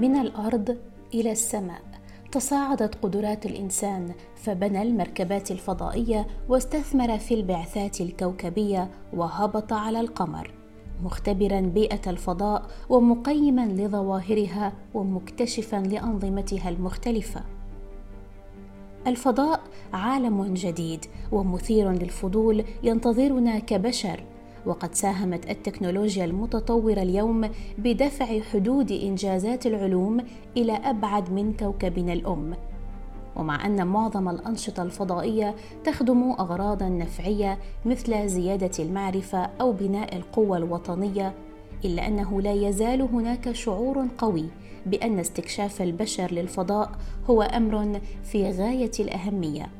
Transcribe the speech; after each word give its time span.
من 0.00 0.16
الأرض 0.16 0.76
إلى 1.14 1.32
السماء. 1.32 1.82
تصاعدت 2.32 2.94
قدرات 2.94 3.46
الإنسان 3.46 4.12
فبنى 4.36 4.82
المركبات 4.82 5.50
الفضائية 5.50 6.26
واستثمر 6.48 7.18
في 7.18 7.34
البعثات 7.34 8.00
الكوكبية 8.00 8.90
وهبط 9.12 9.72
على 9.72 10.00
القمر. 10.00 10.54
مختبرا 11.02 11.60
بيئة 11.60 12.10
الفضاء 12.10 12.66
ومقيما 12.88 13.66
لظواهرها 13.66 14.72
ومكتشفا 14.94 15.76
لأنظمتها 15.76 16.68
المختلفة. 16.68 17.40
الفضاء 19.06 19.60
عالم 19.92 20.54
جديد 20.54 21.04
ومثير 21.32 21.92
للفضول 21.92 22.64
ينتظرنا 22.82 23.58
كبشر 23.58 24.24
وقد 24.66 24.94
ساهمت 24.94 25.50
التكنولوجيا 25.50 26.24
المتطورة 26.24 27.02
اليوم 27.02 27.50
بدفع 27.78 28.40
حدود 28.40 28.92
إنجازات 28.92 29.66
العلوم 29.66 30.20
إلى 30.56 30.72
أبعد 30.72 31.32
من 31.32 31.52
كوكبنا 31.52 32.12
الأم. 32.12 32.54
ومع 33.36 33.66
أن 33.66 33.86
معظم 33.86 34.28
الأنشطة 34.28 34.82
الفضائية 34.82 35.54
تخدم 35.84 36.30
اغراضا 36.30 36.88
نفعية 36.88 37.58
مثل 37.84 38.28
زيادة 38.28 38.84
المعرفة 38.84 39.38
أو 39.60 39.72
بناء 39.72 40.16
القوة 40.16 40.56
الوطنية 40.56 41.34
إلا 41.84 42.06
أنه 42.06 42.40
لا 42.40 42.52
يزال 42.52 43.02
هناك 43.02 43.52
شعور 43.52 44.06
قوي 44.18 44.44
بأن 44.86 45.18
استكشاف 45.18 45.82
البشر 45.82 46.32
للفضاء 46.32 46.90
هو 47.30 47.42
أمر 47.42 48.00
في 48.24 48.50
غاية 48.50 48.90
الأهمية. 49.00 49.79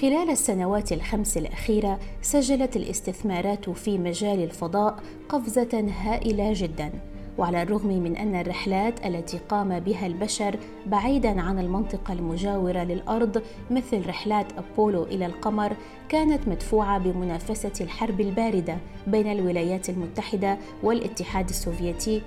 خلال 0.00 0.30
السنوات 0.30 0.92
الخمس 0.92 1.36
الأخيرة 1.36 1.98
سجلت 2.22 2.76
الاستثمارات 2.76 3.70
في 3.70 3.98
مجال 3.98 4.42
الفضاء 4.42 4.96
قفزة 5.28 5.92
هائلة 6.02 6.52
جدا. 6.56 6.92
وعلى 7.38 7.62
الرغم 7.62 7.88
من 7.88 8.16
أن 8.16 8.34
الرحلات 8.34 9.06
التي 9.06 9.38
قام 9.48 9.80
بها 9.80 10.06
البشر 10.06 10.56
بعيدا 10.86 11.40
عن 11.40 11.58
المنطقة 11.58 12.12
المجاورة 12.12 12.78
للأرض 12.78 13.42
مثل 13.70 14.06
رحلات 14.06 14.46
أبولو 14.52 15.02
إلى 15.02 15.26
القمر 15.26 15.76
كانت 16.08 16.48
مدفوعة 16.48 16.98
بمنافسة 16.98 17.72
الحرب 17.80 18.20
الباردة 18.20 18.76
بين 19.06 19.32
الولايات 19.32 19.90
المتحدة 19.90 20.58
والاتحاد 20.82 21.48
السوفيتي 21.48 22.22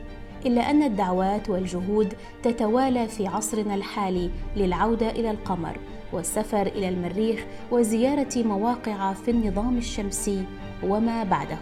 إلا 0.46 0.70
أن 0.70 0.84
الدعوات 0.84 1.50
والجهود 1.50 2.14
تتوالى 2.44 3.08
في 3.08 3.28
عصرنا 3.28 3.76
الحالي 3.76 4.30
للعودة 4.56 5.10
إلى 5.10 5.32
القمر. 5.32 5.78
والسفر 6.16 6.68
إلى 6.68 6.90
المريخ 6.90 7.46
وزيارة 7.72 8.44
مواقع 8.44 9.14
في 9.14 9.32
النظام 9.32 9.78
الشمسي 9.78 10.46
وما 10.84 11.24
بعده. 11.24 11.58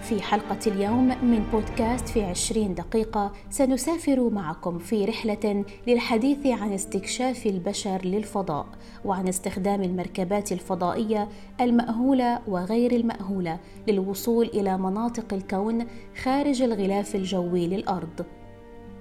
في 0.00 0.22
حلقة 0.22 0.58
اليوم 0.66 1.08
من 1.08 1.46
بودكاست 1.52 2.08
في 2.08 2.22
عشرين 2.22 2.74
دقيقة 2.74 3.32
سنسافر 3.50 4.30
معكم 4.30 4.78
في 4.78 5.04
رحلة 5.04 5.64
للحديث 5.86 6.46
عن 6.46 6.72
استكشاف 6.72 7.46
البشر 7.46 8.04
للفضاء 8.04 8.66
وعن 9.04 9.28
استخدام 9.28 9.82
المركبات 9.82 10.52
الفضائية 10.52 11.28
المأهولة 11.60 12.40
وغير 12.48 12.92
المأهولة 12.92 13.58
للوصول 13.88 14.46
إلى 14.46 14.78
مناطق 14.78 15.34
الكون 15.34 15.86
خارج 16.22 16.62
الغلاف 16.62 17.14
الجوي 17.14 17.66
للأرض. 17.66 18.24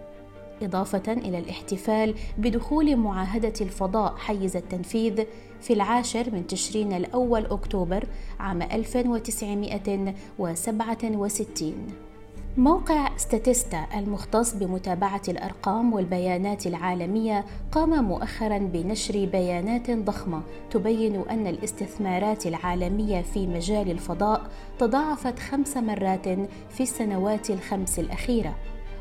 إضافة 0.62 1.12
إلى 1.12 1.38
الاحتفال 1.38 2.14
بدخول 2.38 2.96
معاهدة 2.96 3.52
الفضاء 3.60 4.14
حيز 4.16 4.56
التنفيذ 4.56 5.24
في 5.60 5.72
العاشر 5.72 6.30
من 6.32 6.46
تشرين 6.46 6.92
الأول 6.92 7.46
أكتوبر 7.46 8.06
عام 8.40 8.62
1967 8.62 10.14
موقع 12.56 13.16
ستاتيستا 13.16 13.86
المختص 13.94 14.54
بمتابعة 14.54 15.22
الأرقام 15.28 15.92
والبيانات 15.92 16.66
العالمية 16.66 17.44
قام 17.72 18.04
مؤخرا 18.04 18.58
بنشر 18.58 19.24
بيانات 19.24 19.90
ضخمة 19.90 20.42
تبين 20.70 21.22
أن 21.30 21.46
الاستثمارات 21.46 22.46
العالمية 22.46 23.22
في 23.22 23.46
مجال 23.46 23.90
الفضاء 23.90 24.50
تضاعفت 24.78 25.38
خمس 25.38 25.76
مرات 25.76 26.28
في 26.70 26.80
السنوات 26.80 27.50
الخمس 27.50 27.98
الأخيرة 27.98 28.54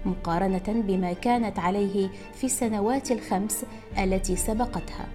مقارنة 0.06 0.64
بما 0.68 1.14
كانت 1.14 1.60
عليه 1.60 2.10
في 2.34 2.44
السنوات 2.44 3.12
الخمس 3.12 3.66
التي 4.04 4.36
سبقتها. 4.36 5.06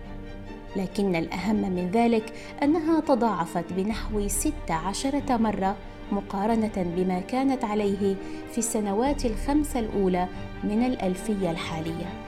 لكن 0.76 1.16
الأهم 1.16 1.56
من 1.56 1.90
ذلك 1.90 2.32
أنها 2.62 3.00
تضاعفت 3.00 3.72
بنحو 3.72 4.28
16 4.28 5.38
مرة 5.38 5.76
مقارنة 6.12 6.72
بما 6.96 7.20
كانت 7.20 7.64
عليه 7.64 8.16
في 8.50 8.58
السنوات 8.58 9.26
الخمس 9.26 9.76
الأولى 9.76 10.28
من 10.64 10.82
الألفية 10.82 11.50
الحالية. 11.50 12.26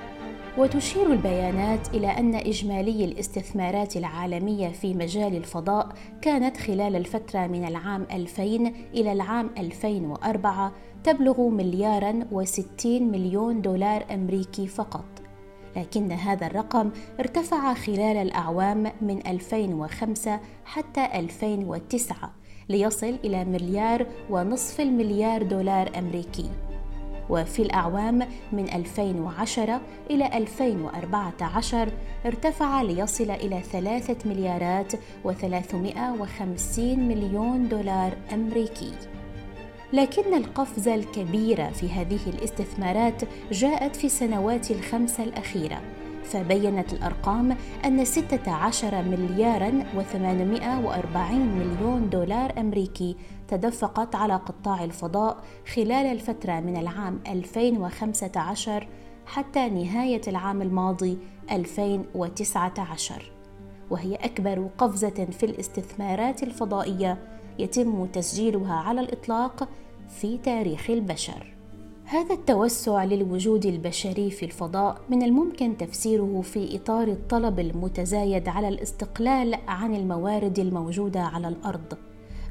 وتشير 0.59 1.12
البيانات 1.12 1.94
إلى 1.94 2.06
أن 2.06 2.34
إجمالي 2.34 3.05
الاستثمارات 3.05 3.97
العالمية 3.97 4.69
في 4.69 4.94
مجال 4.94 5.37
الفضاء 5.37 5.89
كانت 6.22 6.56
خلال 6.56 6.97
الفترة 6.97 7.47
من 7.47 7.65
العام 7.65 8.06
2000 8.12 8.43
إلى 8.94 9.12
العام 9.12 9.50
2004 9.59 10.72
تبلغ 11.05 11.49
مليارا 11.49 12.21
وستين 12.33 13.10
مليون 13.10 13.62
دولار 13.62 14.05
أمريكي 14.15 14.66
فقط 14.66 15.05
لكن 15.77 16.12
هذا 16.12 16.47
الرقم 16.47 16.91
ارتفع 17.21 17.75
خلال 17.75 18.16
الأعوام 18.16 18.93
من 19.00 19.27
2005 19.27 20.41
حتى 20.65 21.06
2009 21.15 22.38
ليصل 22.69 23.17
إلى 23.25 23.45
مليار 23.45 24.06
ونصف 24.31 24.81
المليار 24.81 25.43
دولار 25.43 25.91
أمريكي. 25.99 26.51
وفي 27.31 27.62
الأعوام 27.62 28.29
من 28.53 28.69
2010 28.75 29.81
إلى 30.11 30.27
2014 30.39 31.89
ارتفع 32.27 32.83
ليصل 32.83 33.31
إلى 33.31 33.61
ثلاثة 33.61 34.31
مليارات 34.31 34.93
و350 35.25 36.78
مليون 36.78 37.69
دولار 37.69 38.17
أمريكي. 38.33 38.93
لكن 39.93 40.34
القفزة 40.34 40.95
الكبيرة 40.95 41.71
في 41.71 41.89
هذه 41.89 42.21
الاستثمارات 42.27 43.23
جاءت 43.53 43.97
في 43.97 44.05
السنوات 44.05 44.71
الخمسة 44.71 45.25
الأخيرة. 45.25 45.81
فبينت 46.33 46.93
الأرقام 46.93 47.56
أن 47.84 48.05
16 48.05 49.03
مليارا 49.03 49.84
و840 49.97 51.33
مليون 51.33 52.11
دولار 52.11 52.61
أمريكي 52.61 53.16
تدفقت 53.49 54.15
على 54.15 54.34
قطاع 54.34 54.84
الفضاء 54.84 55.44
خلال 55.75 55.93
الفترة 55.93 56.61
من 56.61 56.77
العام 56.77 57.21
2015 57.27 58.89
حتى 59.27 59.69
نهاية 59.69 60.21
العام 60.28 60.63
الماضي 60.63 61.19
2019 61.51 63.33
وهي 63.91 64.15
أكبر 64.15 64.69
قفزة 64.78 65.27
في 65.30 65.47
الاستثمارات 65.47 66.42
الفضائية 66.42 67.19
يتم 67.59 68.07
تسجيلها 68.07 68.75
على 68.75 69.01
الإطلاق 69.01 69.69
في 70.09 70.39
تاريخ 70.39 70.91
البشر. 70.91 71.58
هذا 72.10 72.34
التوسع 72.34 73.05
للوجود 73.05 73.66
البشري 73.66 74.31
في 74.31 74.45
الفضاء 74.45 75.01
من 75.09 75.22
الممكن 75.22 75.77
تفسيره 75.77 76.41
في 76.41 76.77
إطار 76.77 77.09
الطلب 77.09 77.60
المتزايد 77.60 78.49
على 78.49 78.69
الاستقلال 78.69 79.55
عن 79.69 79.95
الموارد 79.95 80.59
الموجودة 80.59 81.21
على 81.21 81.49
الأرض. 81.49 81.97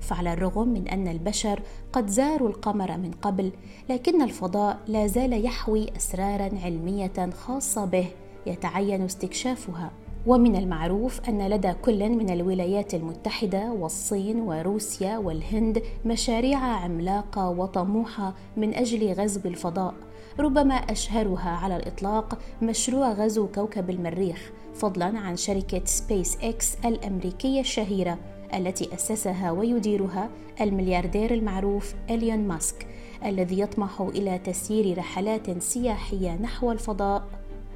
فعلى 0.02 0.34
الرغم 0.34 0.68
من 0.68 0.88
أن 0.88 1.08
البشر 1.08 1.62
قد 1.94 2.08
زاروا 2.08 2.50
القمر 2.50 2.98
من 2.98 3.12
قبل 3.12 3.52
لكن 3.90 4.22
الفضاء 4.22 4.80
لا 4.88 5.08
زال 5.08 5.46
يحوي 5.46 5.96
أسرارا 5.98 6.50
علمية 6.64 7.30
خاصة 7.34 7.86
به 7.86 8.08
يتعين 8.46 9.02
استكشافها. 9.02 9.92
ومن 10.28 10.56
المعروف 10.56 11.30
أن 11.30 11.48
لدى 11.48 11.74
كل 11.74 12.10
من 12.10 12.30
الولايات 12.30 12.94
المتحدة 12.94 13.72
والصين 13.72 14.40
وروسيا 14.40 15.18
والهند 15.18 15.84
مشاريع 16.06 16.58
عملاقة 16.58 17.50
وطموحة 17.50 18.34
من 18.58 18.74
أجل 18.74 19.14
غزو 19.14 19.42
الفضاء 19.46 19.94
ربما 20.40 20.76
أشهرها 20.76 21.50
على 21.50 21.76
الإطلاق 21.78 22.40
مشروع 22.62 23.12
غزو 23.12 23.48
كوكب 23.48 23.90
المريخ 23.90 24.52
فضلا 24.76 25.20
عن 25.20 25.36
شركة 25.36 25.82
سبيس 25.86 26.38
إكس 26.44 26.76
الأمريكية 26.86 27.60
الشهيرة 27.60 28.18
التي 28.54 28.94
أسسها 28.94 29.52
ويديرها 29.52 30.30
الملياردير 30.62 31.34
المعروف 31.34 31.96
إليون 32.10 32.48
ماسك 32.48 32.88
الذي 33.26 33.60
يطمح 33.60 34.02
إلى 34.02 34.40
تسيير 34.40 34.98
رحلات 34.98 35.64
سياحية 35.64 36.36
نحو 36.36 36.72
الفضاء 36.72 37.28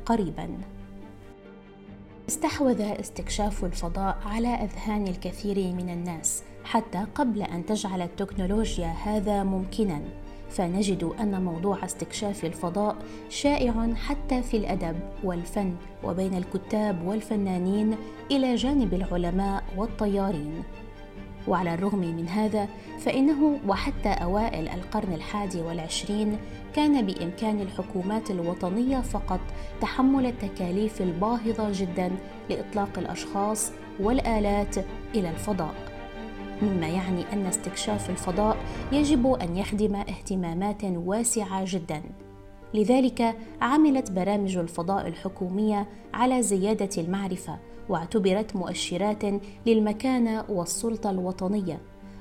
قريباً. 0.05 0.80
استحوذ 2.31 2.81
استكشاف 2.81 3.65
الفضاء 3.65 4.17
على 4.25 4.47
أذهان 4.47 5.07
الكثير 5.07 5.73
من 5.73 5.89
الناس 5.89 6.43
حتى 6.63 7.05
قبل 7.15 7.41
أن 7.41 7.65
تجعل 7.65 8.01
التكنولوجيا 8.01 8.87
هذا 8.87 9.43
ممكنا. 9.43 10.01
فنجد 10.49 11.03
أن 11.03 11.43
موضوع 11.43 11.85
استكشاف 11.85 12.45
الفضاء 12.45 12.95
شائع 13.29 13.93
حتى 13.95 14.41
في 14.41 14.57
الأدب 14.57 14.99
والفن 15.23 15.75
وبين 16.03 16.33
الكتاب 16.33 17.07
والفنانين 17.07 17.95
إلى 18.31 18.55
جانب 18.55 18.93
العلماء 18.93 19.63
والطيارين. 19.77 20.63
وعلى 21.47 21.73
الرغم 21.73 21.99
من 21.99 22.27
هذا 22.27 22.67
فإنه 22.99 23.59
وحتى 23.67 24.09
أوائل 24.09 24.69
القرن 24.69 25.13
الحادي 25.13 25.61
والعشرين 25.61 26.37
كان 26.75 27.05
بإمكان 27.05 27.61
الحكومات 27.61 28.31
الوطنية 28.31 28.99
فقط 28.99 29.39
تحمل 29.81 30.25
التكاليف 30.25 31.01
الباهظة 31.01 31.71
جدا 31.71 32.11
لإطلاق 32.49 32.89
الأشخاص 32.97 33.71
والآلات 33.99 34.75
إلى 35.15 35.29
الفضاء. 35.29 35.73
مما 36.61 36.87
يعني 36.87 37.23
أن 37.33 37.45
استكشاف 37.45 38.09
الفضاء 38.09 38.57
يجب 38.91 39.27
أن 39.27 39.57
يخدم 39.57 39.95
اهتمامات 39.95 40.83
واسعة 40.83 41.63
جدا. 41.65 42.01
لذلك 42.73 43.35
عملت 43.61 44.11
برامج 44.11 44.57
الفضاء 44.57 45.07
الحكومية 45.07 45.87
على 46.13 46.41
زيادة 46.41 46.89
المعرفة 46.97 47.59
واعتبرت 47.91 48.55
مؤشرات 48.55 49.23
للمكانه 49.65 50.45
والسلطة 50.49 51.09
الوطنية 51.09 51.79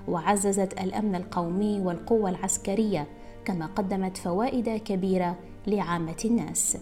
وعززت 0.08 0.80
الأمن 0.80 1.14
القومي 1.14 1.80
والقوة 1.80 2.30
العسكرية 2.30 3.06
كما 3.44 3.66
قدمت 3.66 4.16
فوائد 4.16 4.68
كبيرة 4.68 5.36
لعامة 5.66 6.16
الناس. 6.24 6.78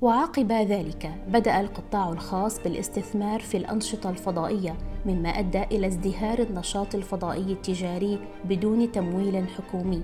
وعقب 0.00 0.52
ذلك 0.52 1.14
بدأ 1.28 1.60
القطاع 1.60 2.08
الخاص 2.08 2.62
بالاستثمار 2.62 3.40
في 3.40 3.56
الأنشطة 3.56 4.10
الفضائية 4.10 4.76
مما 5.06 5.28
أدى 5.28 5.62
إلى 5.62 5.86
ازدهار 5.86 6.38
النشاط 6.38 6.94
الفضائي 6.94 7.52
التجاري 7.52 8.18
بدون 8.44 8.92
تمويل 8.92 9.48
حكومي. 9.48 10.02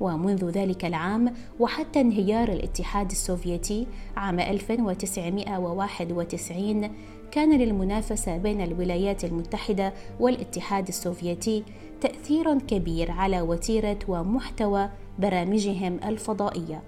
ومنذ 0.00 0.50
ذلك 0.50 0.84
العام 0.84 1.34
وحتى 1.60 2.00
انهيار 2.00 2.48
الاتحاد 2.48 3.10
السوفيتي 3.10 3.86
عام 4.16 4.40
1991 4.40 6.90
كان 7.30 7.58
للمنافسة 7.58 8.36
بين 8.36 8.60
الولايات 8.60 9.24
المتحدة 9.24 9.92
والاتحاد 10.20 10.88
السوفيتي 10.88 11.64
تأثير 12.00 12.58
كبير 12.58 13.10
على 13.10 13.40
وتيرة 13.40 13.98
ومحتوى 14.08 14.88
برامجهم 15.18 16.00
الفضائية. 16.04 16.82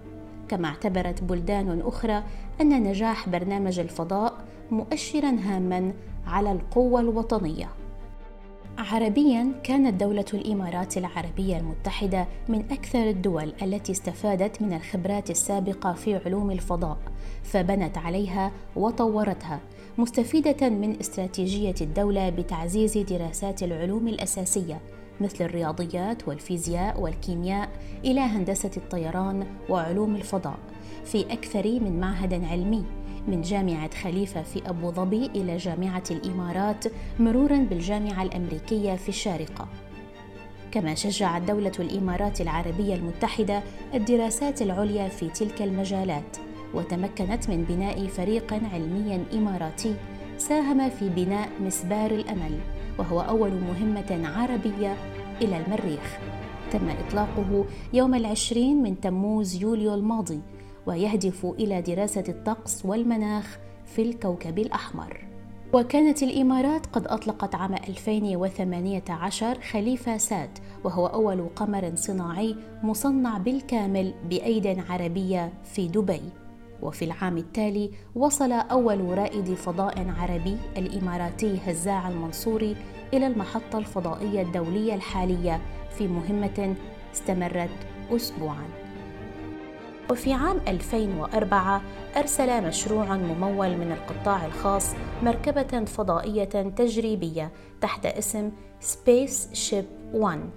كما 0.48 0.68
اعتبرت 0.68 1.22
بلدان 1.22 1.80
أخرى 1.80 2.22
أن 2.60 2.82
نجاح 2.82 3.28
برنامج 3.28 3.78
الفضاء 3.78 4.34
مؤشرا 4.70 5.30
هاما 5.30 5.92
على 6.26 6.52
القوة 6.52 7.00
الوطنية. 7.00 7.68
عربيا 8.80 9.52
كانت 9.62 10.00
دولة 10.00 10.24
الإمارات 10.34 10.96
العربية 10.96 11.56
المتحدة 11.58 12.26
من 12.48 12.64
أكثر 12.70 13.10
الدول 13.10 13.52
التي 13.62 13.92
استفادت 13.92 14.62
من 14.62 14.72
الخبرات 14.72 15.30
السابقة 15.30 15.92
في 15.92 16.16
علوم 16.16 16.50
الفضاء 16.50 16.98
فبنت 17.42 17.98
عليها 17.98 18.52
وطورتها 18.76 19.60
مستفيدة 19.98 20.68
من 20.68 21.00
استراتيجية 21.00 21.74
الدولة 21.80 22.30
بتعزيز 22.30 22.98
دراسات 22.98 23.62
العلوم 23.62 24.08
الأساسية 24.08 24.80
مثل 25.20 25.44
الرياضيات 25.44 26.28
والفيزياء 26.28 27.00
والكيمياء 27.00 27.68
إلى 28.04 28.20
هندسة 28.20 28.70
الطيران 28.76 29.46
وعلوم 29.68 30.16
الفضاء 30.16 30.58
في 31.04 31.32
أكثر 31.32 31.80
من 31.80 32.00
معهد 32.00 32.44
علمي. 32.44 32.84
من 33.28 33.42
جامعة 33.42 33.94
خليفة 33.94 34.42
في 34.42 34.68
أبو 34.68 34.90
ظبي 34.90 35.26
إلى 35.26 35.56
جامعة 35.56 36.02
الإمارات 36.10 36.84
مرورا 37.20 37.56
بالجامعة 37.56 38.22
الأمريكية 38.22 38.96
في 38.96 39.08
الشارقة. 39.08 39.68
كما 40.72 40.94
شجعت 40.94 41.42
دولة 41.42 41.72
الإمارات 41.78 42.40
العربية 42.40 42.94
المتحدة 42.94 43.62
الدراسات 43.94 44.62
العليا 44.62 45.08
في 45.08 45.28
تلك 45.28 45.62
المجالات 45.62 46.36
وتمكنت 46.74 47.50
من 47.50 47.64
بناء 47.64 48.06
فريق 48.06 48.54
علمي 48.72 49.24
إماراتي 49.34 49.94
ساهم 50.38 50.90
في 50.90 51.08
بناء 51.08 51.48
مسبار 51.60 52.10
الأمل 52.10 52.58
وهو 52.98 53.20
أول 53.20 53.50
مهمة 53.50 54.28
عربية 54.36 54.96
إلى 55.42 55.64
المريخ. 55.66 56.18
تم 56.72 56.88
إطلاقه 56.88 57.64
يوم 57.92 58.14
العشرين 58.14 58.82
من 58.82 59.00
تموز 59.00 59.62
يوليو 59.62 59.94
الماضي 59.94 60.40
ويهدف 60.86 61.46
إلى 61.46 61.82
دراسة 61.82 62.24
الطقس 62.28 62.84
والمناخ 62.84 63.58
في 63.86 64.02
الكوكب 64.02 64.58
الأحمر. 64.58 65.24
وكانت 65.72 66.22
الإمارات 66.22 66.86
قد 66.86 67.06
أطلقت 67.06 67.54
عام 67.54 67.74
2018 67.74 69.60
خليفة 69.60 70.16
سات 70.16 70.58
وهو 70.84 71.06
أول 71.06 71.48
قمر 71.56 71.92
صناعي 71.94 72.56
مصنع 72.82 73.38
بالكامل 73.38 74.14
بأيد 74.30 74.84
عربية 74.90 75.52
في 75.64 75.88
دبي. 75.88 76.20
وفي 76.82 77.04
العام 77.04 77.38
التالي 77.38 77.90
وصل 78.14 78.52
أول 78.52 79.18
رائد 79.18 79.54
فضاء 79.54 80.06
عربي 80.18 80.56
الإماراتي 80.76 81.58
هزاع 81.66 82.08
المنصوري 82.08 82.76
إلى 83.14 83.26
المحطة 83.26 83.78
الفضائية 83.78 84.42
الدولية 84.42 84.94
الحالية 84.94 85.60
في 85.98 86.08
مهمة 86.08 86.74
استمرت 87.14 87.70
أسبوعاً. 88.10 88.89
وفي 90.10 90.32
عام 90.32 90.60
2004 90.68 91.82
أرسل 92.16 92.66
مشروع 92.66 93.16
ممول 93.16 93.76
من 93.76 93.92
القطاع 93.92 94.46
الخاص 94.46 94.94
مركبة 95.22 95.84
فضائية 95.84 96.44
تجريبية 96.76 97.50
تحت 97.80 98.06
اسم 98.06 98.52
سبيس 98.80 99.48
شيب 99.52 99.84
1 100.12 100.50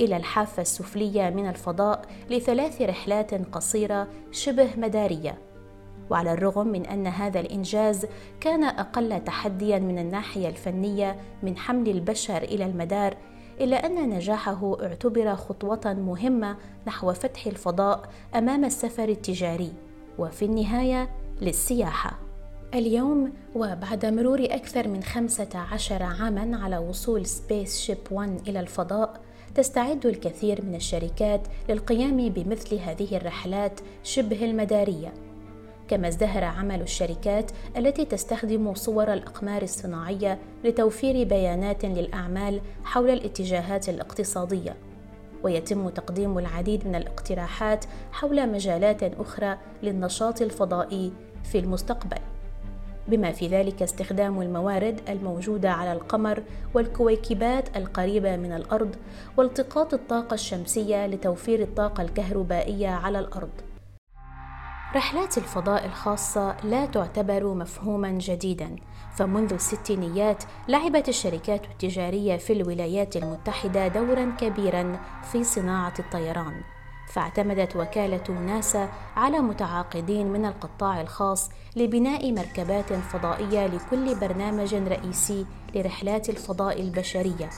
إلى 0.00 0.16
الحافة 0.16 0.62
السفلية 0.62 1.30
من 1.30 1.48
الفضاء 1.48 2.02
لثلاث 2.30 2.82
رحلات 2.82 3.34
قصيرة 3.34 4.08
شبه 4.30 4.68
مدارية. 4.76 5.38
وعلى 6.10 6.32
الرغم 6.32 6.68
من 6.68 6.86
أن 6.86 7.06
هذا 7.06 7.40
الإنجاز 7.40 8.06
كان 8.40 8.64
أقل 8.64 9.24
تحديا 9.24 9.78
من 9.78 9.98
الناحية 9.98 10.48
الفنية 10.48 11.16
من 11.42 11.56
حمل 11.56 11.88
البشر 11.88 12.42
إلى 12.42 12.64
المدار 12.64 13.16
إلا 13.60 13.86
أن 13.86 14.08
نجاحه 14.10 14.76
اعتبر 14.82 15.36
خطوة 15.36 15.92
مهمة 15.92 16.56
نحو 16.86 17.12
فتح 17.12 17.46
الفضاء 17.46 18.08
أمام 18.34 18.64
السفر 18.64 19.08
التجاري 19.08 19.72
وفي 20.18 20.44
النهاية 20.44 21.10
للسياحة. 21.40 22.18
اليوم 22.74 23.32
وبعد 23.54 24.06
مرور 24.06 24.44
أكثر 24.44 24.88
من 24.88 25.02
15 25.02 26.02
عاما 26.02 26.56
على 26.62 26.78
وصول 26.78 27.26
سبيس 27.26 27.80
شيب 27.80 27.98
1 28.10 28.48
إلى 28.48 28.60
الفضاء 28.60 29.20
تستعد 29.54 30.06
الكثير 30.06 30.64
من 30.64 30.74
الشركات 30.74 31.40
للقيام 31.68 32.28
بمثل 32.28 32.74
هذه 32.74 33.16
الرحلات 33.16 33.80
شبه 34.02 34.44
المدارية. 34.44 35.12
كما 35.90 36.08
ازدهر 36.08 36.44
عمل 36.44 36.80
الشركات 36.80 37.50
التي 37.76 38.04
تستخدم 38.04 38.74
صور 38.74 39.12
الأقمار 39.12 39.62
الصناعية 39.62 40.38
لتوفير 40.64 41.24
بيانات 41.28 41.84
للأعمال 41.84 42.60
حول 42.84 43.10
الاتجاهات 43.10 43.88
الاقتصادية. 43.88 44.76
ويتم 45.42 45.88
تقديم 45.88 46.38
العديد 46.38 46.86
من 46.86 46.94
الاقتراحات 46.94 47.84
حول 48.12 48.52
مجالات 48.52 49.02
أخرى 49.02 49.58
للنشاط 49.82 50.42
الفضائي 50.42 51.12
في 51.44 51.58
المستقبل. 51.58 52.20
بما 53.08 53.32
في 53.32 53.48
ذلك 53.48 53.82
استخدام 53.82 54.42
الموارد 54.42 55.00
الموجودة 55.08 55.70
على 55.70 55.92
القمر 55.92 56.42
والكويكبات 56.74 57.76
القريبة 57.76 58.36
من 58.36 58.52
الأرض 58.52 58.96
والتقاط 59.36 59.94
الطاقة 59.94 60.34
الشمسية 60.34 61.06
لتوفير 61.06 61.62
الطاقة 61.62 62.02
الكهربائية 62.02 62.88
على 62.88 63.18
الأرض. 63.18 63.69
رحلات 64.94 65.38
الفضاء 65.38 65.86
الخاصة 65.86 66.56
لا 66.64 66.86
تعتبر 66.86 67.54
مفهوما 67.54 68.10
جديدا 68.10 68.76
فمنذ 69.16 69.52
الستينيات 69.52 70.44
لعبت 70.68 71.08
الشركات 71.08 71.64
التجارية 71.64 72.36
في 72.36 72.52
الولايات 72.52 73.16
المتحدة 73.16 73.88
دورا 73.88 74.36
كبيرا 74.40 75.00
في 75.32 75.44
صناعة 75.44 75.94
الطيران. 75.98 76.62
فاعتمدت 77.12 77.76
وكالة 77.76 78.30
ناسا 78.30 78.88
على 79.16 79.38
متعاقدين 79.38 80.26
من 80.32 80.46
القطاع 80.46 81.00
الخاص 81.00 81.50
لبناء 81.76 82.32
مركبات 82.32 82.92
فضائية 82.92 83.66
لكل 83.66 84.14
برنامج 84.14 84.74
رئيسي 84.74 85.46
لرحلات 85.74 86.30
الفضاء 86.30 86.80
البشرية. 86.80 87.50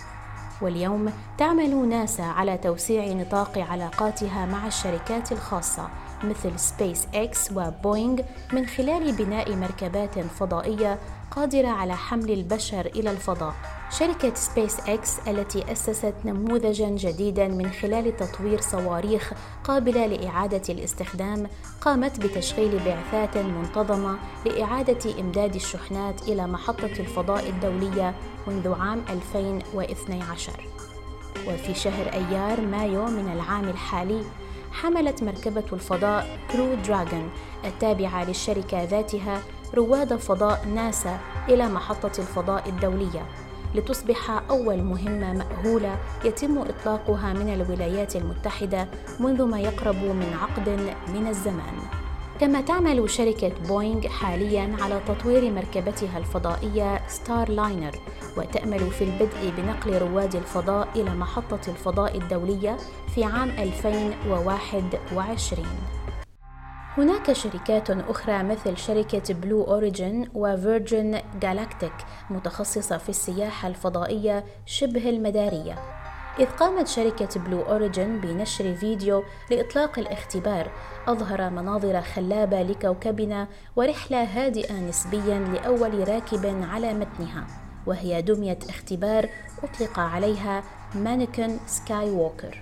واليوم 0.62 1.12
تعمل 1.39 1.89
ناسا 1.89 2.23
على 2.23 2.59
توسيع 2.59 3.12
نطاق 3.12 3.59
علاقاتها 3.59 4.47
مع 4.47 4.67
الشركات 4.67 5.33
الخاصة 5.33 5.89
مثل 6.25 6.59
سبيس 6.59 7.07
إكس 7.14 7.50
وبوينغ 7.57 8.21
من 8.52 8.67
خلال 8.67 9.12
بناء 9.12 9.57
مركبات 9.57 10.19
فضائية 10.19 10.99
قادرة 11.31 11.69
على 11.69 11.97
حمل 11.97 12.31
البشر 12.31 12.87
إلى 12.87 13.11
الفضاء. 13.11 13.55
شركة 13.99 14.35
سبيس 14.35 14.81
إكس 14.81 15.19
التي 15.29 15.73
أسست 15.73 16.14
نموذجا 16.25 16.88
جديدا 16.88 17.49
من 17.49 17.71
خلال 17.71 18.17
تطوير 18.17 18.61
صواريخ 18.61 19.33
قابلة 19.64 20.07
لإعادة 20.07 20.62
الاستخدام 20.69 21.47
قامت 21.81 22.21
بتشغيل 22.21 22.79
بعثات 22.85 23.37
منتظمة 23.37 24.19
لإعادة 24.47 25.21
إمداد 25.21 25.55
الشحنات 25.55 26.23
إلى 26.23 26.47
محطة 26.47 26.85
الفضاء 27.00 27.49
الدولية 27.49 28.14
منذ 28.47 28.75
عام 28.81 29.02
2012 29.11 30.52
وفي 31.49 31.75
شهر 31.75 32.12
أيار 32.12 32.61
مايو 32.61 33.05
من 33.07 33.33
العام 33.33 33.69
الحالي 33.69 34.23
حملت 34.73 35.23
مركبة 35.23 35.64
الفضاء 35.73 36.38
كرو 36.52 36.75
دراغون 36.75 37.31
التابعة 37.64 38.25
للشركة 38.25 38.85
ذاتها 38.85 39.43
رواد 39.75 40.17
فضاء 40.17 40.67
ناسا 40.75 41.21
إلى 41.49 41.69
محطة 41.69 42.12
الفضاء 42.19 42.69
الدولية 42.69 43.26
لتصبح 43.75 44.31
أول 44.50 44.83
مهمة 44.83 45.33
مأهولة 45.33 45.99
يتم 46.25 46.59
إطلاقها 46.59 47.33
من 47.33 47.55
الولايات 47.55 48.17
المتحدة 48.17 48.88
منذ 49.21 49.43
ما 49.45 49.61
يقرب 49.61 49.97
من 49.97 50.37
عقد 50.43 50.69
من 51.14 51.26
الزمان. 51.26 51.75
كما 52.43 52.61
تعمل 52.61 53.11
شركة 53.11 53.53
بوينغ 53.69 54.09
حاليا 54.09 54.77
على 54.81 55.01
تطوير 55.07 55.51
مركبتها 55.51 56.19
الفضائية 56.19 57.09
ستار 57.09 57.49
لاينر 57.49 57.99
وتأمل 58.37 58.91
في 58.91 59.05
البدء 59.05 59.51
بنقل 59.57 59.99
رواد 59.99 60.37
الفضاء 60.37 60.89
إلى 60.97 61.15
محطة 61.15 61.71
الفضاء 61.71 62.19
الدولية 62.19 62.77
في 63.15 63.25
عام 63.25 63.51
2021 63.51 65.67
هناك 66.97 67.33
شركات 67.33 67.91
أخرى 67.91 68.43
مثل 68.43 68.77
شركة 68.77 69.35
بلو 69.35 69.65
أوريجين 69.65 70.29
وفيرجن 70.35 71.21
جالاكتيك 71.41 71.95
متخصصة 72.31 72.99
في 72.99 73.09
السياحة 73.09 73.69
الفضائية 73.69 74.45
شبه 74.67 75.11
المدارية. 75.11 76.02
إذ 76.39 76.47
قامت 76.47 76.89
شركة 76.89 77.41
بلو 77.41 77.62
أوريجين 77.62 78.21
بنشر 78.21 78.75
فيديو 78.75 79.25
لإطلاق 79.51 79.99
الاختبار. 79.99 80.71
أظهر 81.09 81.51
مناظر 81.51 82.01
خلابة 82.01 82.62
لكوكبنا 82.62 83.49
ورحلة 83.77 84.23
هادئة 84.23 84.81
نسبيا 84.81 85.39
لأول 85.39 86.09
راكب 86.09 86.65
على 86.71 86.95
متنها 86.95 87.47
وهي 87.87 88.23
دمية 88.23 88.59
اختبار 88.69 89.29
أطلق 89.62 89.99
عليها 89.99 90.62
مانيكن 90.95 91.57
سكاي 91.67 92.11
ووكر 92.11 92.61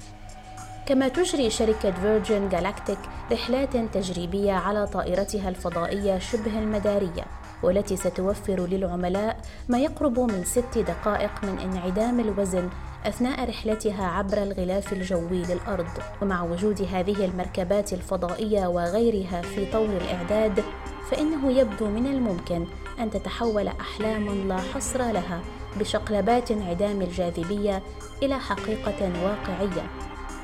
كما 0.86 1.08
تجري 1.08 1.50
شركة 1.50 1.90
فيرجن 1.90 2.48
جالاكتيك 2.48 2.98
رحلات 3.32 3.76
تجريبية 3.76 4.52
على 4.52 4.86
طائرتها 4.86 5.48
الفضائية 5.48 6.18
شبه 6.18 6.58
المدارية 6.58 7.24
والتي 7.62 7.96
ستوفر 7.96 8.66
للعملاء 8.66 9.36
ما 9.68 9.78
يقرب 9.78 10.20
من 10.20 10.44
ست 10.44 10.78
دقائق 10.78 11.44
من 11.44 11.58
انعدام 11.58 12.20
الوزن 12.20 12.70
أثناء 13.06 13.48
رحلتها 13.48 14.06
عبر 14.06 14.42
الغلاف 14.42 14.92
الجوي 14.92 15.42
للأرض. 15.42 15.86
ومع 16.22 16.42
وجود 16.42 16.88
هذه 16.92 17.24
المركبات 17.24 17.92
الفضائية 17.92 18.66
وغيرها 18.66 19.42
في 19.42 19.66
طور 19.72 19.88
الإعداد 19.88 20.64
فإنه 21.10 21.52
يبدو 21.52 21.88
من 21.88 22.06
الممكن 22.06 22.66
أن 22.98 23.10
تتحول 23.10 23.68
أحلام 23.68 24.48
لا 24.48 24.56
حصر 24.56 24.98
لها 24.98 25.40
بشقلبات 25.76 26.50
انعدام 26.50 27.02
الجاذبية 27.02 27.82
إلى 28.22 28.38
حقيقة 28.38 29.24
واقعية. 29.24 29.86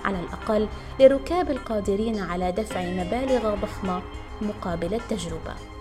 على 0.04 0.20
الأقل 0.20 0.68
للركاب 1.00 1.50
القادرين 1.50 2.18
على 2.20 2.52
دفع 2.52 2.80
مبالغ 2.80 3.54
ضخمة 3.54 4.02
مقابل 4.42 4.94
التجربة. 4.94 5.75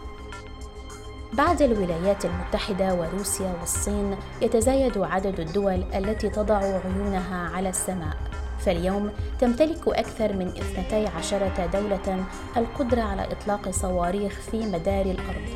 بعد 1.38 1.62
الولايات 1.62 2.26
المتحدة 2.26 2.94
وروسيا 2.94 3.54
والصين 3.60 4.16
يتزايد 4.42 4.98
عدد 4.98 5.40
الدول 5.40 5.84
التي 5.96 6.30
تضع 6.30 6.58
عيونها 6.58 7.50
على 7.54 7.70
السماء. 7.70 8.18
فاليوم 8.60 9.10
تمتلك 9.40 9.88
أكثر 9.88 10.34
من 10.34 10.48
12 10.48 11.52
دولة 11.74 12.26
القدرة 12.58 13.02
على 13.02 13.28
إطلاق 13.32 13.70
صواريخ 13.70 14.34
في 14.52 14.58
مدار 14.58 15.06
الأرض. 15.06 15.50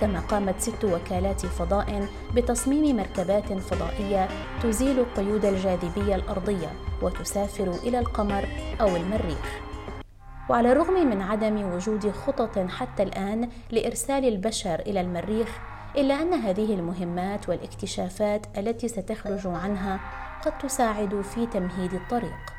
كما 0.00 0.20
قامت 0.20 0.60
ست 0.60 0.84
وكالات 0.84 1.46
فضاء 1.46 2.08
بتصميم 2.34 2.96
مركبات 2.96 3.52
فضائية 3.52 4.28
تزيل 4.62 5.04
قيود 5.16 5.44
الجاذبية 5.44 6.14
الأرضية 6.14 6.72
وتسافر 7.02 7.70
إلى 7.70 7.98
القمر 7.98 8.48
أو 8.80 8.96
المريخ. 8.96 9.71
وعلى 10.48 10.72
الرغم 10.72 11.06
من 11.06 11.22
عدم 11.22 11.72
وجود 11.72 12.10
خطط 12.10 12.58
حتى 12.58 13.02
الآن 13.02 13.48
لإرسال 13.70 14.24
البشر 14.24 14.80
إلى 14.80 15.00
المريخ 15.00 15.48
إلا 15.96 16.22
أن 16.22 16.32
هذه 16.32 16.74
المهمات 16.74 17.48
والاكتشافات 17.48 18.46
التي 18.58 18.88
ستخرج 18.88 19.46
عنها 19.46 20.00
قد 20.44 20.58
تساعد 20.58 21.20
في 21.20 21.46
تمهيد 21.46 21.94
الطريق. 21.94 22.52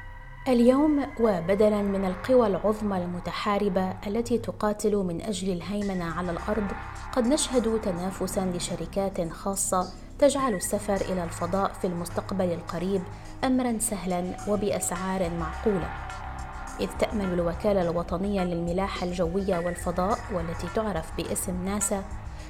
اليوم 0.48 1.06
وبدلا 1.20 1.82
من 1.82 2.06
القوى 2.06 2.48
العظمى 2.48 2.98
المتحاربة 2.98 3.94
التي 4.08 4.38
تقاتل 4.38 4.96
من 4.96 5.22
أجل 5.22 5.54
الهيمنة 5.54 6.06
على 6.06 6.32
الأرض 6.32 6.68
قد 7.12 7.28
نشهد 7.28 7.82
تنافسا 7.82 8.52
لشركات 8.56 9.32
خاصة 9.32 9.94
تجعل 10.20 10.54
السفر 10.54 10.96
إلى 10.96 11.24
الفضاء 11.24 11.72
في 11.74 11.88
المستقبل 11.88 12.52
القريب 12.52 13.02
امرا 13.44 13.78
سهلا 13.80 14.24
وبأسعار 14.48 15.30
معقولة. 15.40 15.90
إذ 16.80 16.88
تأمل 17.00 17.34
الوكالة 17.34 17.82
الوطنية 17.82 18.44
للملاحة 18.44 19.06
الجوية 19.06 19.58
والفضاء 19.58 20.20
والتي 20.34 20.68
تعرف 20.75 21.12
باسم 21.18 21.65
ناسا 21.65 22.03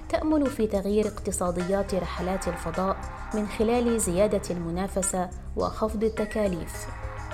تأمل 0.09 0.45
في 0.45 0.67
تغيير 0.67 1.07
اقتصاديات 1.07 1.95
رحلات 1.95 2.47
الفضاء 2.47 2.97
من 3.33 3.47
خلال 3.47 3.99
زيادة 3.99 4.41
المنافسة 4.49 5.29
وخفض 5.55 6.03
التكاليف. 6.03 6.87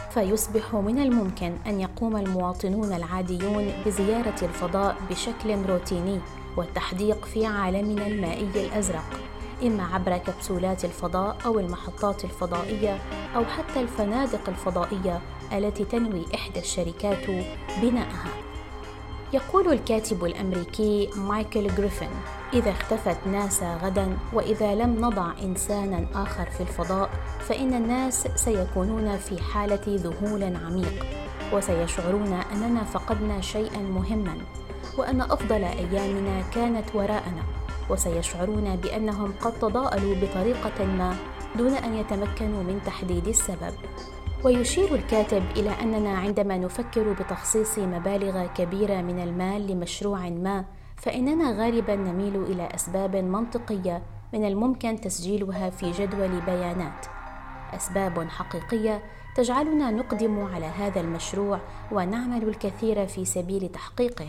فيصبح 0.09 0.75
من 0.75 0.99
الممكن 0.99 1.55
أن 1.67 1.79
يقوم 1.79 2.17
المواطنون 2.17 2.93
العاديون 2.93 3.71
بزيارة 3.85 4.35
الفضاء 4.41 4.95
بشكل 5.09 5.65
روتيني 5.65 6.19
والتحديق 6.57 7.25
في 7.25 7.45
عالمنا 7.45 8.07
المائي 8.07 8.49
الأزرق 8.55 9.19
إما 9.63 9.83
عبر 9.83 10.17
كبسولات 10.17 10.85
الفضاء 10.85 11.37
أو 11.45 11.59
المحطات 11.59 12.23
الفضائية 12.23 12.97
أو 13.35 13.45
حتى 13.45 13.81
الفنادق 13.81 14.49
الفضائية 14.49 15.21
التي 15.53 15.83
تنوي 15.85 16.25
إحدى 16.35 16.59
الشركات 16.59 17.25
بناءها. 17.81 18.29
يقول 19.33 19.73
الكاتب 19.73 20.25
الأمريكي 20.25 21.09
مايكل 21.15 21.75
جريفن: 21.75 22.09
إذا 22.53 22.71
اختفت 22.71 23.27
ناسا 23.27 23.75
غدا 23.83 24.17
وإذا 24.33 24.75
لم 24.75 24.95
نضع 25.05 25.31
إنسانا 25.41 26.05
آخر 26.13 26.45
في 26.45 26.61
الفضاء 26.61 27.09
فإن 27.39 27.73
الناس 27.73 28.27
سيكونون 28.35 29.17
في 29.17 29.41
حالة 29.41 29.81
ذهول 29.87 30.43
عميق 30.43 31.05
وسيشعرون 31.53 32.33
أننا 32.33 32.83
فقدنا 32.83 33.41
شيئا 33.41 33.79
مهما 33.79 34.37
وأن 34.97 35.21
أفضل 35.21 35.63
أيامنا 35.63 36.41
كانت 36.41 36.85
وراءنا 36.93 37.43
وسيشعرون 37.89 38.75
بأنهم 38.75 39.33
قد 39.41 39.59
تضاءلوا 39.59 40.15
بطريقة 40.15 40.85
ما 40.85 41.15
دون 41.55 41.73
أن 41.73 41.95
يتمكنوا 41.95 42.63
من 42.63 42.81
تحديد 42.85 43.27
السبب 43.27 43.73
ويشير 44.43 44.95
الكاتب 44.95 45.43
إلى 45.57 45.69
أننا 45.69 46.17
عندما 46.17 46.57
نفكر 46.57 47.13
بتخصيص 47.13 47.79
مبالغ 47.79 48.45
كبيرة 48.45 49.01
من 49.01 49.23
المال 49.23 49.67
لمشروع 49.67 50.29
ما 50.29 50.65
فإننا 50.97 51.51
غالبا 51.51 51.95
نميل 51.95 52.43
إلى 52.43 52.69
أسباب 52.75 53.15
منطقية 53.15 54.03
من 54.33 54.45
الممكن 54.47 55.01
تسجيلها 55.01 55.69
في 55.69 55.91
جدول 55.91 56.41
بيانات. 56.41 57.05
أسباب 57.73 58.27
حقيقية 58.29 59.03
تجعلنا 59.35 59.91
نقدم 59.91 60.39
على 60.39 60.65
هذا 60.65 61.01
المشروع 61.01 61.59
ونعمل 61.91 62.47
الكثير 62.47 63.07
في 63.07 63.25
سبيل 63.25 63.69
تحقيقه. 63.69 64.27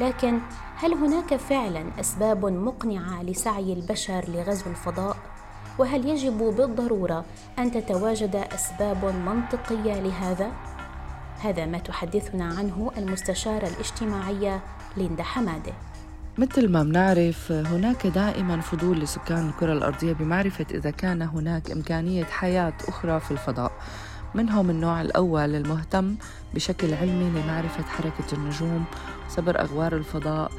لكن 0.00 0.38
هل 0.76 0.94
هناك 0.94 1.36
فعلا 1.36 2.00
أسباب 2.00 2.44
مقنعة 2.46 3.22
لسعي 3.22 3.72
البشر 3.72 4.24
لغزو 4.28 4.70
الفضاء؟ 4.70 5.35
وهل 5.78 6.08
يجب 6.08 6.38
بالضرورة 6.38 7.24
أن 7.58 7.70
تتواجد 7.70 8.36
أسباب 8.36 9.04
منطقية 9.04 10.00
لهذا؟ 10.00 10.52
هذا 11.40 11.66
ما 11.66 11.78
تحدثنا 11.78 12.44
عنه 12.44 12.92
المستشاره 12.98 13.68
الاجتماعيه 13.68 14.62
ليندا 14.96 15.22
حمادة. 15.22 15.72
مثل 16.38 16.68
ما 16.68 16.82
بنعرف 16.82 17.52
هناك 17.52 18.06
دائما 18.06 18.60
فضول 18.60 19.00
لسكان 19.00 19.48
الكرة 19.48 19.72
الأرضية 19.72 20.12
بمعرفة 20.12 20.66
إذا 20.70 20.90
كان 20.90 21.22
هناك 21.22 21.70
إمكانية 21.70 22.24
حياة 22.24 22.74
أخرى 22.88 23.20
في 23.20 23.30
الفضاء. 23.30 23.72
منهم 24.34 24.70
النوع 24.70 25.00
الأول 25.00 25.54
المهتم 25.54 26.16
بشكل 26.54 26.94
علمي 26.94 27.30
لمعرفة 27.40 27.82
حركة 27.82 28.32
النجوم 28.32 28.84
وصبر 29.26 29.60
أغوار 29.60 29.96
الفضاء 29.96 30.52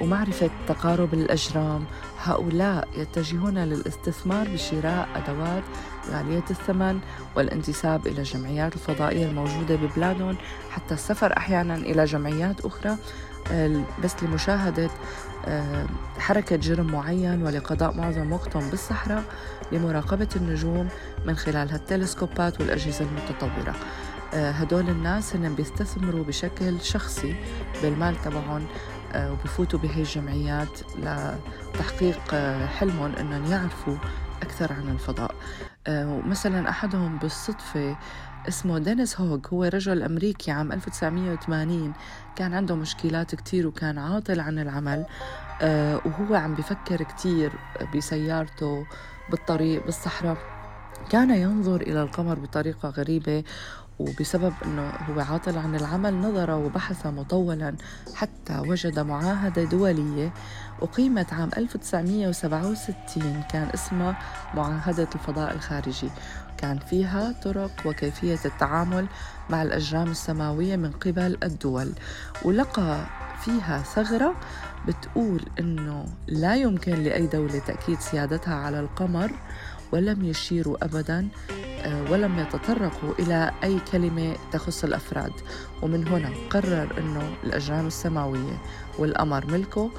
ومعرفة 0.00 0.50
تقارب 0.68 1.14
الأجرام 1.14 1.84
هؤلاء 2.22 2.88
يتجهون 2.96 3.58
للاستثمار 3.58 4.48
بشراء 4.48 5.08
أدوات 5.14 5.62
غالية 6.10 6.44
الثمن 6.50 7.00
والانتساب 7.36 8.06
إلى 8.06 8.18
الجمعيات 8.18 8.74
الفضائية 8.74 9.26
الموجودة 9.26 9.76
ببلادهم 9.76 10.36
حتى 10.70 10.94
السفر 10.94 11.36
أحيانا 11.36 11.74
إلى 11.74 12.04
جمعيات 12.04 12.60
أخرى 12.60 12.96
بس 14.04 14.22
لمشاهدة 14.22 14.90
حركة 16.18 16.56
جرم 16.56 16.86
معين 16.86 17.42
ولقضاء 17.42 17.94
معظم 17.94 18.32
وقتهم 18.32 18.70
بالصحراء 18.70 19.24
لمراقبة 19.72 20.28
النجوم 20.36 20.88
من 21.26 21.36
خلال 21.36 21.70
هالتلسكوبات 21.70 22.60
والأجهزة 22.60 23.04
المتطورة. 23.04 23.74
هدول 24.32 24.88
الناس 24.88 25.36
هن 25.36 25.54
بيستثمروا 25.54 26.24
بشكل 26.24 26.80
شخصي 26.80 27.34
بالمال 27.82 28.22
تبعهم 28.22 28.66
وبفوتوا 29.16 29.78
بهي 29.78 30.00
الجمعيات 30.00 30.80
لتحقيق 30.98 32.34
حلمهم 32.66 33.12
إنهم 33.16 33.52
يعرفوا 33.52 33.96
أكثر 34.42 34.72
عن 34.72 34.88
الفضاء. 34.88 35.34
مثلا 36.28 36.68
أحدهم 36.68 37.18
بالصدفة 37.18 37.96
اسمه 38.48 38.78
دينيس 38.78 39.20
هوغ 39.20 39.38
هو 39.52 39.64
رجل 39.64 40.02
أمريكي 40.02 40.50
عام 40.50 40.72
1980 40.72 41.92
كان 42.36 42.54
عنده 42.54 42.74
مشكلات 42.74 43.34
كتير 43.34 43.66
وكان 43.66 43.98
عاطل 43.98 44.40
عن 44.40 44.58
العمل. 44.58 45.06
آه 45.62 46.00
وهو 46.04 46.34
عم 46.34 46.54
بفكر 46.54 47.02
كتير 47.02 47.52
بسيارته 47.96 48.86
بالطريق 49.30 49.84
بالصحراء. 49.84 50.36
كان 51.10 51.30
ينظر 51.30 51.80
إلى 51.80 52.02
القمر 52.02 52.38
بطريقة 52.38 52.88
غريبة 52.88 53.44
وبسبب 53.98 54.52
أنه 54.64 54.88
هو 54.90 55.20
عاطل 55.20 55.58
عن 55.58 55.74
العمل 55.74 56.14
نظر 56.14 56.50
وبحث 56.50 57.06
مطولا 57.06 57.74
حتى 58.14 58.58
وجد 58.58 58.98
معاهدة 58.98 59.64
دولية 59.64 60.32
أقيمت 60.82 61.32
عام 61.32 61.50
1967 61.56 63.42
كان 63.50 63.68
اسمها 63.74 64.18
معاهدة 64.54 65.08
الفضاء 65.14 65.54
الخارجي. 65.54 66.10
كان 66.58 66.78
فيها 66.78 67.34
طرق 67.42 67.70
وكيفية 67.86 68.38
التعامل 68.44 69.06
مع 69.50 69.62
الأجرام 69.62 70.10
السماوية 70.10 70.76
من 70.76 70.90
قبل 70.90 71.38
الدول 71.42 71.92
ولقى 72.44 73.06
فيها 73.40 73.78
ثغرة 73.82 74.34
بتقول 74.88 75.44
إنه 75.58 76.04
لا 76.26 76.54
يمكن 76.56 76.92
لأي 76.92 77.26
دولة 77.26 77.58
تأكيد 77.58 78.00
سيادتها 78.00 78.54
على 78.54 78.80
القمر 78.80 79.30
ولم 79.94 80.24
يشيروا 80.24 80.84
أبدا 80.84 81.28
آه، 81.84 82.10
ولم 82.12 82.38
يتطرقوا 82.38 83.12
إلى 83.18 83.50
أي 83.64 83.78
كلمة 83.92 84.36
تخص 84.52 84.84
الأفراد. 84.84 85.32
ومن 85.82 86.08
هنا 86.08 86.30
قرر 86.50 86.98
أنه 86.98 87.34
الأجرام 87.44 87.86
السماوية 87.86 88.62
والقمر 88.98 89.46
ملكه 89.46 89.90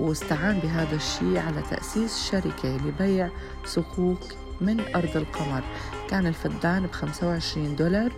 واستعان 0.00 0.58
بهذا 0.58 0.96
الشيء 0.96 1.38
على 1.38 1.62
تأسيس 1.70 2.30
شركة 2.30 2.76
لبيع 2.76 3.28
صكوك 3.64 4.20
من 4.60 4.80
أرض 4.94 5.16
القمر. 5.16 5.62
كان 6.10 6.26
الفدان 6.26 6.86
ب 6.86 6.92
25 6.92 7.76
دولار 7.76 8.12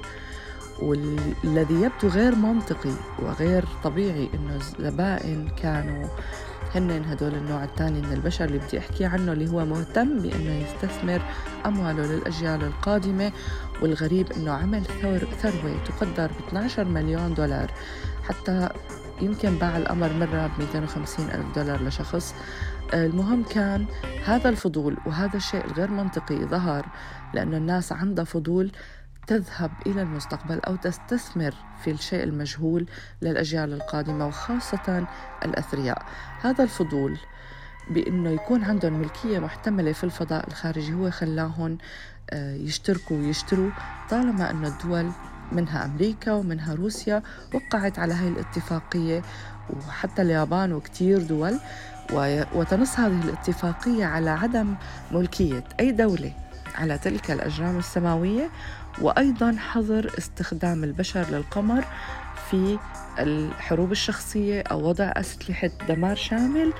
والذي 0.82 1.74
يبدو 1.74 2.08
غير 2.08 2.34
منطقي 2.34 2.94
وغير 3.18 3.64
طبيعي 3.84 4.28
إنه 4.34 4.56
الزبائن 4.56 5.48
كانوا 5.48 6.08
هن 6.74 7.04
هدول 7.04 7.34
النوع 7.34 7.64
الثاني 7.64 8.00
من 8.00 8.12
البشر 8.12 8.44
اللي 8.44 8.58
بدي 8.58 8.78
أحكي 8.78 9.04
عنه 9.04 9.32
اللي 9.32 9.50
هو 9.50 9.64
مهتم 9.64 10.18
بأنه 10.18 10.54
يستثمر 10.54 11.22
أمواله 11.66 12.06
للأجيال 12.06 12.64
القادمة 12.64 13.32
والغريب 13.82 14.32
إنه 14.32 14.52
عمل 14.52 14.84
ثروة 14.84 15.84
تقدر 15.84 16.26
ب 16.26 16.46
12 16.48 16.84
مليون 16.84 17.34
دولار. 17.34 17.70
حتى 18.22 18.68
يمكن 19.20 19.58
باع 19.58 19.76
القمر 19.76 20.12
مرة 20.12 20.46
ب 20.46 20.60
250 20.60 21.30
ألف 21.30 21.54
دولار 21.54 21.82
لشخص. 21.82 22.34
المهم 22.94 23.42
كان 23.42 23.86
هذا 24.24 24.48
الفضول 24.48 24.96
وهذا 25.06 25.36
الشيء 25.36 25.64
الغير 25.64 25.90
منطقي 25.90 26.44
ظهر 26.44 26.86
لأنه 27.34 27.56
الناس 27.56 27.92
عندها 27.92 28.24
فضول 28.24 28.72
تذهب 29.26 29.70
إلى 29.86 30.02
المستقبل 30.02 30.60
أو 30.60 30.76
تستثمر 30.76 31.54
في 31.84 31.90
الشيء 31.90 32.22
المجهول 32.24 32.86
للأجيال 33.22 33.72
القادمة 33.72 34.26
وخاصة 34.26 35.06
الأثرياء. 35.44 36.02
هذا 36.40 36.64
الفضول 36.64 37.18
بأنه 37.90 38.30
يكون 38.30 38.64
عندهم 38.64 38.92
ملكية 38.92 39.38
محتملة 39.38 39.92
في 39.92 40.04
الفضاء 40.04 40.48
الخارجي 40.48 40.94
هو 40.94 41.10
خلاهم 41.10 41.78
آه، 42.30 42.54
يشتركوا 42.54 43.16
ويشتروا 43.16 43.70
طالما 44.10 44.50
أن 44.50 44.64
الدول 44.64 45.10
منها 45.52 45.84
أمريكا 45.84 46.32
ومنها 46.32 46.74
روسيا 46.74 47.22
وقعت 47.54 47.98
على 47.98 48.14
هاي 48.14 48.28
الاتفاقية 48.28 49.22
وحتى 49.70 50.22
اليابان 50.22 50.72
وكتير 50.72 51.22
دول 51.22 51.58
وتنص 52.54 53.00
هذه 53.00 53.20
الاتفاقية 53.24 54.04
على 54.04 54.30
عدم 54.30 54.74
ملكية 55.12 55.64
أي 55.80 55.92
دولة 55.92 56.32
على 56.74 56.98
تلك 56.98 57.30
الأجرام 57.30 57.78
السماوية. 57.78 58.50
وأيضا 59.00 59.56
حظر 59.58 60.10
استخدام 60.18 60.84
البشر 60.84 61.26
للقمر 61.30 61.84
في 62.50 62.78
الحروب 63.18 63.92
الشخصية 63.92 64.60
أو 64.60 64.88
وضع 64.88 65.12
أسلحة 65.16 65.70
دمار 65.88 66.16
شامل 66.16 66.72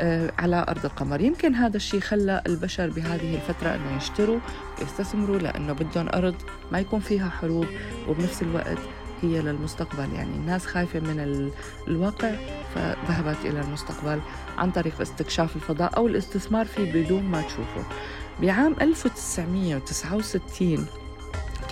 آه، 0.00 0.32
على 0.38 0.64
أرض 0.68 0.84
القمر. 0.84 1.20
يمكن 1.20 1.54
هذا 1.54 1.76
الشيء 1.76 2.00
خلى 2.00 2.42
البشر 2.46 2.90
بهذه 2.90 3.34
الفترة 3.34 3.74
أنه 3.74 3.96
يشتروا 3.96 4.40
يستثمروا 4.82 5.38
لأنه 5.38 5.72
بدهم 5.72 6.08
أرض 6.08 6.34
ما 6.72 6.78
يكون 6.78 7.00
فيها 7.00 7.28
حروب 7.28 7.66
وبنفس 8.08 8.42
الوقت 8.42 8.78
هي 9.22 9.42
للمستقبل. 9.42 10.12
يعني 10.12 10.36
الناس 10.36 10.66
خايفة 10.66 11.00
من 11.00 11.50
الواقع 11.88 12.34
فذهبت 12.74 13.36
إلى 13.44 13.60
المستقبل 13.60 14.20
عن 14.58 14.70
طريق 14.70 15.00
استكشاف 15.00 15.56
الفضاء 15.56 15.96
أو 15.96 16.06
الاستثمار 16.06 16.66
فيه 16.66 16.92
بدون 16.92 17.22
ما 17.22 17.42
تشوفه. 17.42 17.84
بعام 18.40 18.76
1969 18.80 20.86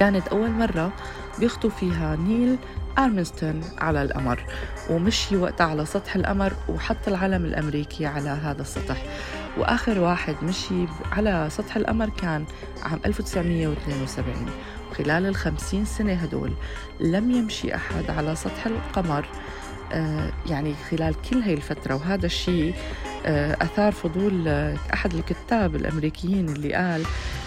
كانت 0.00 0.28
أول 0.28 0.50
مرة 0.50 0.92
بيخطو 1.38 1.68
فيها 1.68 2.16
نيل 2.16 2.58
أرمنستون 2.98 3.60
على 3.78 4.02
القمر 4.02 4.44
ومشي 4.90 5.36
وقتها 5.36 5.66
على 5.66 5.86
سطح 5.86 6.16
القمر 6.16 6.52
وحط 6.68 7.08
العلم 7.08 7.44
الأمريكي 7.44 8.06
على 8.06 8.28
هذا 8.28 8.62
السطح. 8.62 9.02
وآخر 9.58 9.98
واحد 10.00 10.36
مشي 10.42 10.86
على 11.12 11.48
سطح 11.50 11.76
القمر 11.76 12.08
كان 12.08 12.44
عام 12.82 13.00
1972 13.06 14.46
وخلال 14.90 15.26
الخمسين 15.26 15.84
سنة 15.84 16.12
هدول 16.12 16.52
لم 17.00 17.30
يمشي 17.30 17.74
أحد 17.74 18.10
على 18.10 18.36
سطح 18.36 18.66
القمر 18.66 19.26
آه، 19.92 20.32
يعني 20.46 20.74
خلال 20.90 21.14
كل 21.30 21.38
هاي 21.38 21.54
الفترة. 21.54 21.94
وهذا 21.94 22.26
الشيء 22.26 22.74
آه، 23.26 23.56
أثار 23.62 23.92
فضول 23.92 24.48
آه، 24.48 24.76
أحد 24.94 25.14
الكتاب 25.14 25.76
الأمريكيين 25.76 26.48
اللي 26.48 26.74
قال 26.74 27.02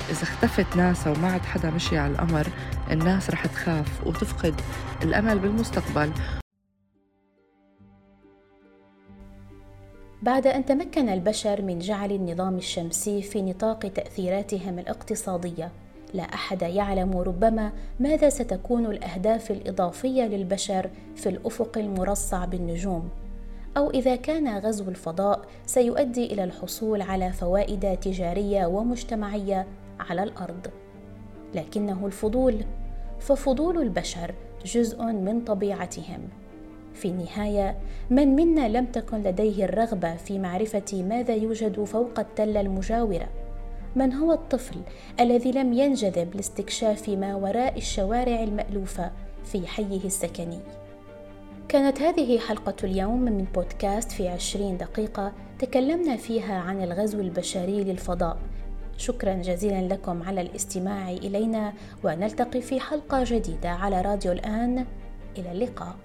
إذا 0.09 0.23
اختفت 0.23 0.77
ناسا 0.77 1.11
وما 1.11 1.31
عاد 1.31 1.41
حدا 1.41 1.69
مشي 1.69 1.97
على 1.97 2.11
القمر 2.11 2.47
الناس 2.91 3.29
رح 3.29 3.45
تخاف 3.45 4.07
وتفقد 4.07 4.61
الأمل 5.03 5.39
بالمستقبل. 5.39 6.11
بعد 10.21 10.47
أن 10.47 10.65
تمكن 10.65 11.09
البشر 11.09 11.61
من 11.61 11.79
جعل 11.79 12.11
النظام 12.11 12.57
الشمسي 12.57 13.21
في 13.21 13.41
نطاق 13.41 13.79
تأثيراتهم 13.79 14.79
الاقتصادية 14.79 15.71
لا 16.13 16.23
أحد 16.23 16.61
يعلم 16.61 17.17
ربما 17.17 17.71
ماذا 17.99 18.29
ستكون 18.29 18.85
الأهداف 18.85 19.51
الإضافية 19.51 20.23
للبشر 20.23 20.89
في 21.15 21.29
الأفق 21.29 21.77
المرصع 21.77 22.45
بالنجوم 22.45 23.09
أو 23.77 23.89
إذا 23.89 24.15
كان 24.15 24.57
غزو 24.57 24.89
الفضاء 24.89 25.45
سيؤدي 25.65 26.25
إلى 26.25 26.43
الحصول 26.43 27.01
على 27.01 27.31
فوائد 27.31 27.97
تجارية 27.97 28.65
ومجتمعية 28.65 29.67
على 29.99 30.23
الأرض 30.23 30.67
لكنه 31.55 32.05
الفضول 32.05 32.65
ففضول 33.19 33.81
البشر 33.81 34.33
جزء 34.65 35.03
من 35.03 35.41
طبيعتهم. 35.41 36.29
في 36.93 37.07
النهاية 37.07 37.77
من 38.09 38.35
منا 38.35 38.67
لم 38.67 38.85
تكن 38.85 39.17
لديه 39.17 39.65
الرغبة 39.65 40.15
في 40.15 40.39
معرفة 40.39 41.03
ماذا 41.09 41.35
يوجد 41.35 41.83
فوق 41.83 42.19
التلة 42.19 42.61
المجاورة. 42.61 43.29
من 43.95 44.13
هو 44.13 44.31
الطفل 44.33 44.75
الذي 45.19 45.51
لم 45.51 45.73
ينجذب 45.73 46.35
لاستكشاف 46.35 47.09
ما 47.09 47.35
وراء 47.35 47.77
الشوارع 47.77 48.43
المألوفة 48.43 49.11
في 49.45 49.67
حيه 49.67 50.05
السكني؟ 50.05 50.59
كانت 51.69 52.01
هذه 52.01 52.39
حلقة 52.39 52.75
اليوم 52.83 53.21
من 53.21 53.45
بودكاست 53.55 54.11
في 54.11 54.27
عشرين 54.27 54.77
دقيقة 54.77 55.33
تكلمنا 55.59 56.15
فيها 56.15 56.53
عن 56.53 56.83
الغزو 56.83 57.19
البشري 57.19 57.83
للفضاء. 57.83 58.37
شكرا 58.97 59.33
جزيلا 59.33 59.93
لكم 59.93 60.23
على 60.23 60.41
الاستماع 60.41 61.11
إلينا 61.11 61.73
ونلتقي 62.03 62.61
في 62.61 62.79
حلقة 62.79 63.23
جديدة 63.23 63.69
على 63.69 64.01
راديو 64.01 64.31
الآن. 64.31 64.85
إلى 65.37 65.51
اللقاء. 65.51 65.95